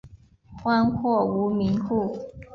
[0.63, 2.17] 荒或无民户。